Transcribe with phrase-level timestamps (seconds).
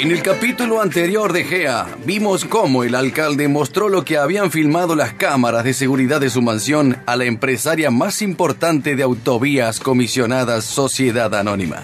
[0.00, 4.96] En el capítulo anterior de GEA, vimos cómo el alcalde mostró lo que habían filmado
[4.96, 10.64] las cámaras de seguridad de su mansión a la empresaria más importante de autovías comisionadas
[10.64, 11.82] Sociedad Anónima.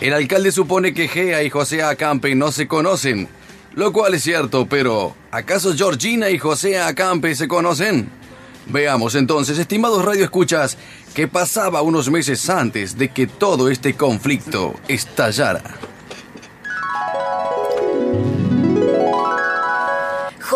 [0.00, 3.26] El alcalde supone que Gea y José Acampe no se conocen,
[3.74, 8.08] lo cual es cierto, pero ¿acaso Georgina y José Acampe se conocen?
[8.66, 10.78] Veamos entonces, estimados radioescuchas,
[11.12, 15.91] qué pasaba unos meses antes de que todo este conflicto estallara.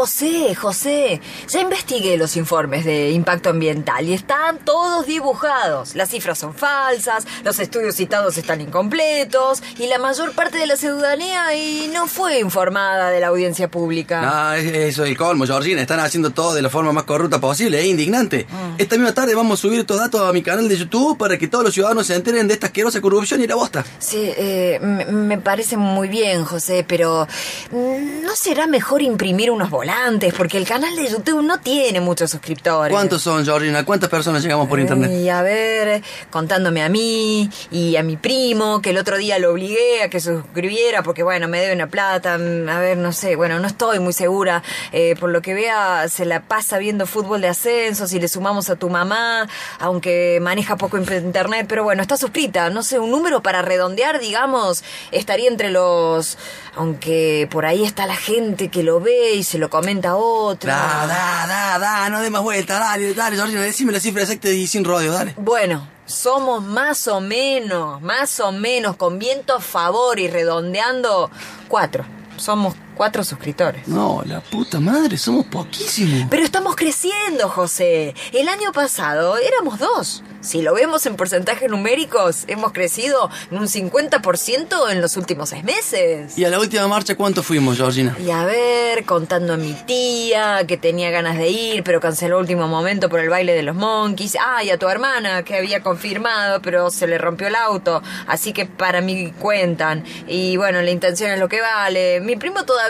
[0.07, 5.97] José, José, ya investigué los informes de impacto ambiental y están todos dibujados.
[5.97, 10.77] Las cifras son falsas, los estudios citados están incompletos y la mayor parte de la
[10.77, 14.21] ciudadanía y no fue informada de la audiencia pública.
[14.23, 15.81] Ah, eso es el colmo, Georgina.
[15.81, 18.47] Están haciendo todo de la forma más corrupta posible, es indignante.
[18.79, 21.49] Esta misma tarde vamos a subir estos datos a mi canal de YouTube para que
[21.49, 23.85] todos los ciudadanos se enteren de esta asquerosa corrupción y la bosta.
[23.99, 27.27] Sí, eh, me, me parece muy bien, José, pero
[27.73, 29.96] mm, ¿no será mejor imprimir unos volantes?
[30.37, 32.93] Porque el canal de YouTube no tiene muchos suscriptores.
[32.93, 33.85] ¿Cuántos son, Georgina?
[33.85, 35.11] ¿Cuántas personas llegamos por internet?
[35.11, 39.53] Y a ver, contándome a mí y a mi primo, que el otro día lo
[39.53, 42.37] obligué a que suscribiera porque, bueno, me debe una plata.
[42.37, 44.63] mm, A ver, no sé, bueno, no estoy muy segura.
[44.93, 48.07] Eh, por lo que vea, se la pasa viendo fútbol de ascenso.
[48.07, 49.49] Si le sumamos a tu mamá,
[49.81, 52.69] aunque maneja poco internet, pero bueno, está suscrita.
[52.69, 56.37] No sé, un número para redondear, digamos, estaría entre los.
[56.77, 60.75] Aunque por ahí está la gente que lo ve y se lo comenta a otra.
[60.75, 64.49] Da, da, da, da, no dé más vuelta, dale, dale, Georgina, decime la cifra exacta
[64.49, 65.35] y sin rodeo, dale.
[65.37, 71.31] Bueno, somos más o menos, más o menos, con viento a favor y redondeando,
[71.69, 72.05] cuatro.
[72.37, 73.87] Somos cuatro suscriptores.
[73.87, 76.27] No, la puta madre, somos poquísimos.
[76.31, 78.15] Pero estamos creciendo, José.
[78.33, 80.23] El año pasado éramos dos.
[80.41, 85.65] Si lo vemos en porcentajes numéricos, hemos crecido en un 50% en los últimos seis
[85.65, 86.39] meses.
[86.39, 88.17] ¿Y a la última marcha cuánto fuimos, Georgina?
[88.25, 92.69] Y a ver, contando a mi tía, que tenía ganas de ir, pero canceló último
[92.69, 94.37] momento por el baile de los monkeys.
[94.41, 98.01] Ah, y a tu hermana, que había confirmado, pero se le rompió el auto.
[98.29, 100.05] Así que para mí cuentan.
[100.29, 102.21] Y bueno, la intención es lo que vale.
[102.21, 102.86] Mi primo todavía,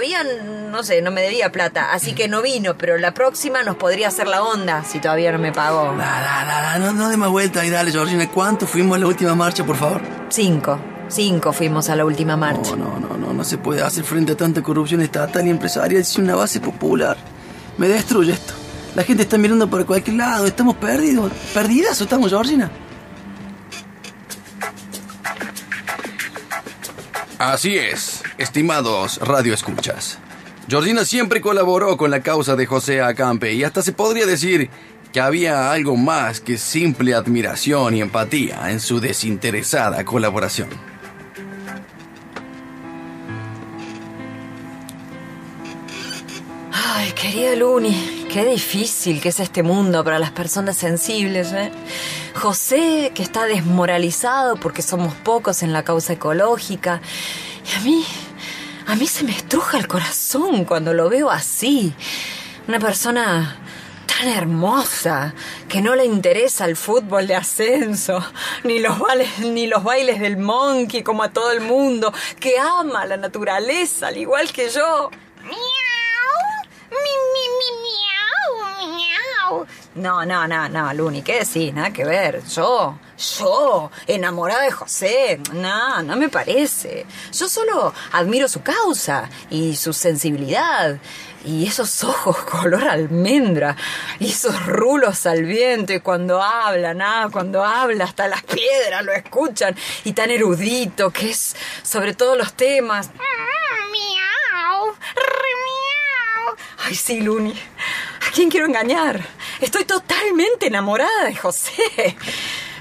[0.70, 4.08] no sé, no me debía plata, así que no vino, pero la próxima nos podría
[4.08, 5.94] hacer la onda si todavía no me pagó.
[5.96, 9.00] Da, da, da, da, no, no dé más vuelta y dale, Georgina, ¿cuánto fuimos a
[9.00, 10.00] la última marcha, por favor?
[10.28, 10.78] Cinco.
[11.08, 12.74] Cinco fuimos a la última marcha.
[12.76, 16.04] No, no, no, no, no se puede hacer frente a tanta corrupción estatal y empresarial
[16.04, 17.16] sin una base popular.
[17.78, 18.54] Me destruye esto.
[18.94, 21.30] La gente está mirando por cualquier lado, estamos perdidos.
[21.54, 22.70] ¿Perdidas o estamos, Georgina?
[27.38, 30.18] Así es, estimados radioescuchas.
[30.68, 34.68] Georgina siempre colaboró con la causa de José Acampe y hasta se podría decir
[35.12, 40.68] que había algo más que simple admiración y empatía en su desinteresada colaboración.
[46.72, 51.70] Ay, querida Luni, qué difícil que es este mundo para las personas sensibles, ¿eh?
[52.34, 57.00] José, que está desmoralizado porque somos pocos en la causa ecológica.
[57.64, 58.04] Y a mí,
[58.86, 61.94] a mí se me estruja el corazón cuando lo veo así.
[62.68, 63.58] Una persona
[64.06, 65.34] tan hermosa
[65.68, 68.24] que no le interesa el fútbol de ascenso,
[68.64, 73.04] ni los, bailes, ni los bailes del monkey como a todo el mundo, que ama
[73.06, 75.10] la naturaleza al igual que yo.
[79.96, 81.72] No, no, no, no, Luni, ¿qué decís?
[81.74, 82.44] Nada que ver.
[82.44, 85.40] Yo, yo, enamorada de José.
[85.52, 87.06] No, no me parece.
[87.32, 90.98] Yo solo admiro su causa y su sensibilidad.
[91.44, 93.76] Y esos ojos color almendra.
[94.18, 95.92] Y esos rulos al viento.
[95.92, 99.74] Y cuando hablan, ah, cuando habla, hasta las piedras lo escuchan.
[100.04, 103.10] Y tan erudito que es sobre todos los temas.
[103.14, 106.56] Miau, remiau.
[106.84, 107.58] Ay, sí, Luni.
[108.26, 109.24] ¿A quién quiero engañar?
[109.60, 112.16] Estoy totalmente enamorada de José.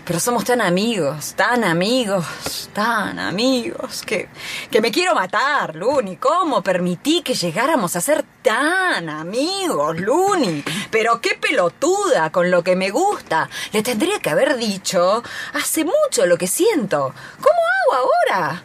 [0.06, 4.30] Pero somos tan amigos, tan amigos, tan amigos, que,
[4.70, 6.18] que me quiero matar, Luni.
[6.18, 10.64] ¿Cómo permití que llegáramos a ser tan amigos, Luni?
[10.92, 13.50] Pero qué pelotuda con lo que me gusta.
[13.72, 15.24] Le tendría que haber dicho
[15.54, 17.14] hace mucho lo que siento.
[17.42, 17.60] ¿Cómo
[17.96, 18.64] hago ahora?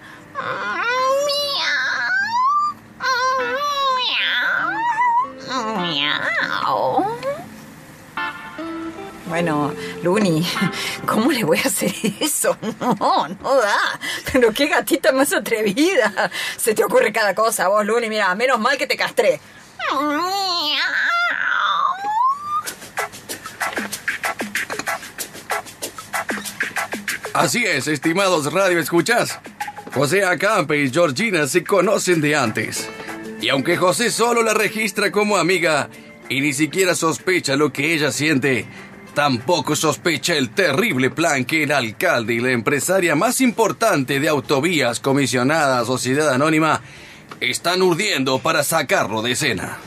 [9.30, 9.72] Bueno,
[10.02, 10.44] Luni,
[11.06, 12.56] ¿cómo le voy a hacer eso?
[12.80, 13.78] No, no da.
[14.32, 16.30] Pero qué gatita más atrevida.
[16.56, 18.08] Se te ocurre cada cosa, vos, Luni.
[18.08, 19.40] Mira, menos mal que te castré.
[27.32, 29.38] Así es, estimados radio escuchas.
[29.94, 32.88] José Acampe y Georgina se conocen de antes.
[33.40, 35.88] Y aunque José solo la registra como amiga
[36.28, 38.66] y ni siquiera sospecha lo que ella siente,
[39.14, 45.00] tampoco sospecha el terrible plan que el alcalde y la empresaria más importante de autovías
[45.00, 46.80] comisionada Sociedad Anónima
[47.40, 49.78] están urdiendo para sacarlo de escena.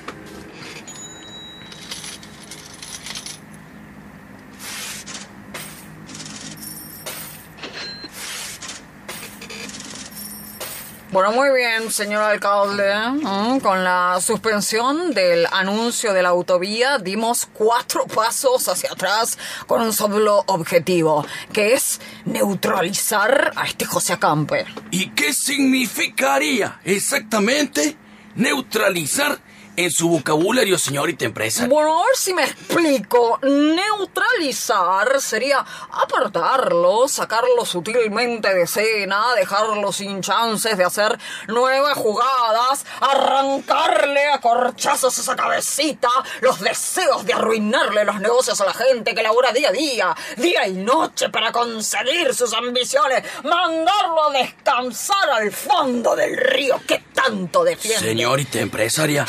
[11.13, 12.91] Bueno, muy bien, señor alcalde.
[13.21, 19.37] Mm, Con la suspensión del anuncio de la autovía dimos cuatro pasos hacia atrás
[19.67, 21.23] con un solo objetivo,
[21.53, 24.65] que es neutralizar a este José Acampe.
[24.89, 27.95] ¿Y qué significaría exactamente
[28.33, 29.37] neutralizar
[29.75, 31.67] en su vocabulario, señorita empresa?
[31.67, 33.39] Bueno, a ver si me explico.
[33.41, 41.17] Neutralizar sería apartarlo, sacarlo sutilmente de escena, dejarlo sin chances de hacer
[41.47, 46.09] nuevas jugadas, arrancarle a corchazos esa cabecita,
[46.41, 50.67] los deseos de arruinarle los negocios a la gente que labora día a día, día
[50.67, 57.63] y noche para conseguir sus ambiciones, mandarlo a descansar al fondo del río que tanto
[57.63, 58.07] defiende.
[58.07, 59.25] Señorita empresaria,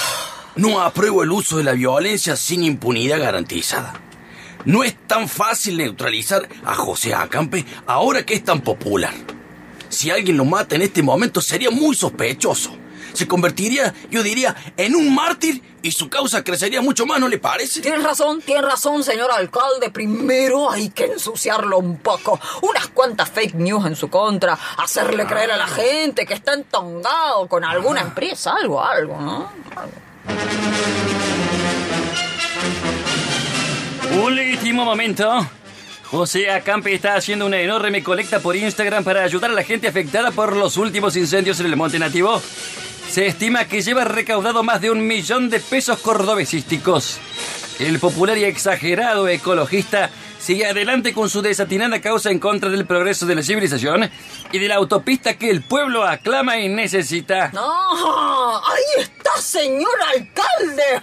[0.56, 3.94] no apruebo el uso de la violencia sin impunidad garantizada.
[4.64, 9.12] No es tan fácil neutralizar a José Acampe ahora que es tan popular.
[9.88, 12.76] Si alguien lo mata en este momento sería muy sospechoso.
[13.12, 17.38] Se convertiría, yo diría, en un mártir y su causa crecería mucho más, ¿no le
[17.38, 17.80] parece?
[17.80, 19.90] Tienes razón, tienes razón, señor alcalde.
[19.90, 22.40] Primero hay que ensuciarlo un poco.
[22.62, 24.58] Unas cuantas fake news en su contra.
[24.78, 28.54] Hacerle creer a la gente que está entongado con alguna empresa.
[28.60, 29.52] Algo, algo, ¿no?
[29.76, 30.03] Algo.
[34.22, 35.46] Último momento.
[36.04, 40.30] José Acampe está haciendo una enorme colecta por Instagram para ayudar a la gente afectada
[40.30, 42.40] por los últimos incendios en el Monte Nativo.
[43.10, 47.18] Se estima que lleva recaudado más de un millón de pesos cordobesísticos.
[47.78, 50.10] El popular y exagerado ecologista
[50.44, 54.10] sigue adelante con su desatinada causa en contra del progreso de la civilización
[54.52, 57.50] y de la autopista que el pueblo aclama y necesita.
[57.54, 58.58] ¡No!
[58.58, 61.02] ¡Ahí está, señor alcalde!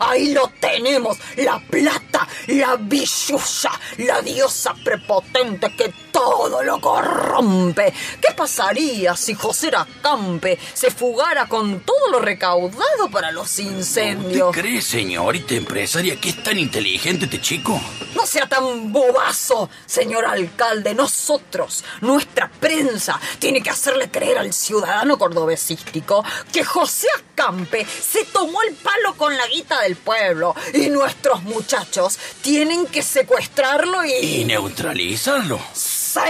[0.00, 1.18] Ahí lo tenemos.
[1.36, 7.92] La plata, la billulla, la diosa prepotente que todo lo corrompe.
[8.18, 14.48] ¿Qué pasaría si José Acampe se fugara con todo lo recaudado para los incendios?
[14.48, 17.78] ¿Usted cree, señorita empresaria, que es tan inteligente este chico?
[18.16, 20.94] No sea tan bobazo, señor alcalde.
[20.94, 28.62] Nosotros, nuestra prensa, tiene que hacerle creer al ciudadano cordobesístico que José Acampe se tomó
[28.62, 34.12] el palo con la guita del pueblo y nuestros muchachos tienen que secuestrarlo y...
[34.14, 35.60] Y neutralizarlo.
[35.74, 36.20] ¡Sí!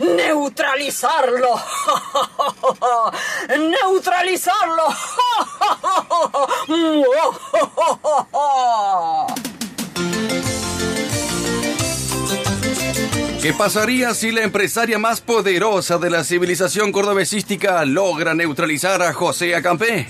[0.00, 1.60] ¡Neutralizarlo!
[3.58, 4.84] ¡Neutralizarlo!
[13.40, 19.54] ¿Qué pasaría si la empresaria más poderosa de la civilización cordobesística logra neutralizar a José
[19.54, 20.08] Acampe?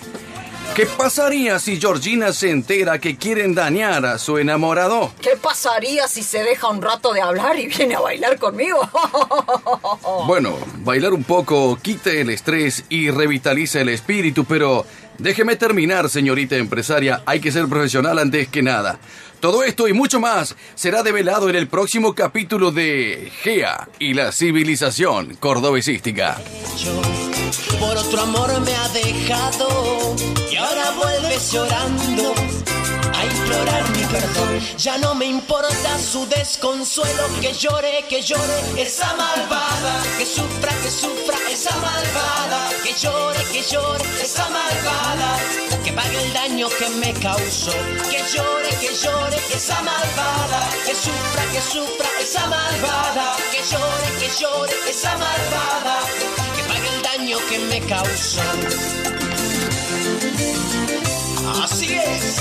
[0.79, 5.13] ¿Qué pasaría si Georgina se entera que quieren dañar a su enamorado?
[5.21, 8.79] ¿Qué pasaría si se deja un rato de hablar y viene a bailar conmigo?
[10.29, 14.87] Bueno, bailar un poco quite el estrés y revitaliza el espíritu, pero
[15.19, 17.23] déjeme terminar, señorita empresaria.
[17.27, 19.01] Hay que ser profesional antes que nada.
[19.41, 24.31] Todo esto y mucho más será develado en el próximo capítulo de Gea y la
[24.31, 26.41] civilización cordobesística.
[27.81, 30.15] Por otro amor me ha dejado
[31.39, 32.35] llorando.
[33.15, 34.61] Ay, implorar mi perdón.
[34.77, 40.91] Ya no me importa su desconsuelo, que llore, que llore esa malvada, que sufra, que
[40.91, 45.39] sufra esa malvada, que llore, que llore esa malvada,
[45.85, 47.73] que pague el daño que me causó,
[48.11, 54.29] que llore, que llore esa malvada, que sufra, que sufra esa malvada, que llore, que
[54.41, 56.01] llore esa malvada,
[56.57, 59.18] que pague el daño que me causó.
[61.71, 62.39] Así es.